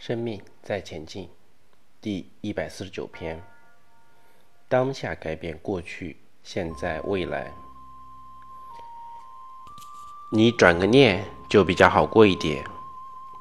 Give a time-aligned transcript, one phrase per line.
[0.00, 1.28] 生命在前进，
[2.00, 3.38] 第一百四十九篇。
[4.66, 7.52] 当下改变过去、现在、未来。
[10.32, 12.64] 你转个念就比较好过一点，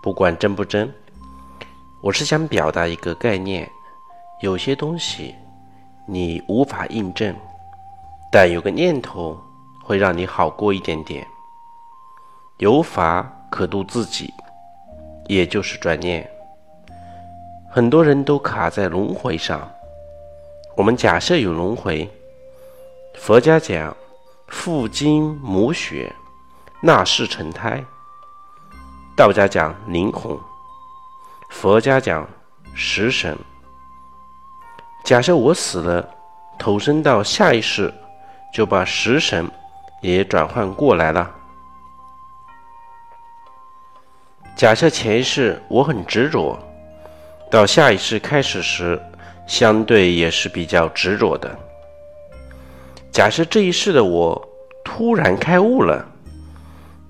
[0.04, 0.94] 不管真不真。
[2.02, 3.72] 我是想表达一个概念：
[4.42, 5.34] 有些东西
[6.06, 7.34] 你无法印证，
[8.30, 9.42] 但有个念头
[9.82, 11.26] 会让你好过一点点。
[12.58, 14.34] 有法可度自己，
[15.28, 16.30] 也就是转念。
[17.72, 19.72] 很多人都卡在轮回上。
[20.76, 22.10] 我们假设有轮回，
[23.14, 23.96] 佛家讲
[24.48, 26.12] 父精母血，
[26.82, 27.84] 纳世成胎；
[29.16, 30.36] 道家讲灵魂，
[31.52, 32.28] 佛家讲
[32.74, 33.38] 食神。
[35.04, 36.10] 假设我死了，
[36.58, 37.94] 投生到下一世，
[38.52, 39.48] 就把食神
[40.02, 41.30] 也转换过来了。
[44.56, 46.58] 假设前世我很执着，
[47.50, 49.02] 到下一世开始时，
[49.48, 51.58] 相对也是比较执着的。
[53.12, 54.50] 假设这一世的我
[54.84, 56.06] 突然开悟了，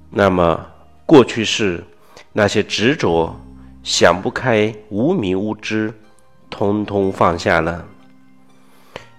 [0.09, 0.66] 那么
[1.06, 1.84] 过去世
[2.31, 3.36] 那些执着、
[3.84, 5.94] 想不开、无明无知，
[6.50, 7.86] 通通放下了。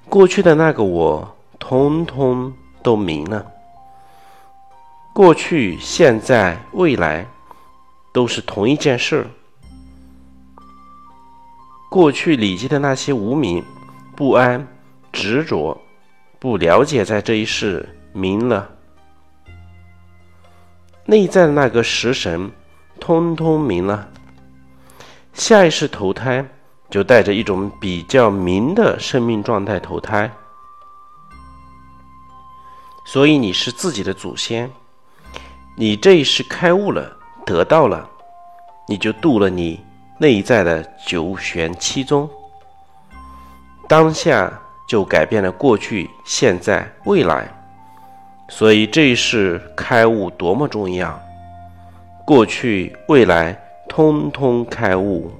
[0.08, 3.46] 过去的那个我，通通都明了。
[5.12, 7.26] 过去、现在、未来。
[8.12, 9.24] 都是同一件事。
[11.90, 13.62] 过去累积的那些无名、
[14.16, 14.64] 不安、
[15.12, 15.76] 执着、
[16.38, 18.70] 不了解，在这一世明了。
[21.04, 22.48] 内在的那个食神，
[23.00, 24.08] 通通明了。
[25.34, 26.48] 下一世投胎，
[26.88, 30.30] 就带着一种比较明的生命状态投胎。
[33.04, 34.70] 所以你是自己的祖先，
[35.76, 37.16] 你这一世开悟了。
[37.44, 38.08] 得到了，
[38.86, 39.80] 你就度了你
[40.20, 42.28] 内在的九玄七宗，
[43.88, 44.52] 当下
[44.86, 47.48] 就改变了过去、现在、未来。
[48.46, 51.18] 所以这一世开悟多么重要，
[52.26, 53.58] 过去、未来
[53.88, 55.32] 通通开悟。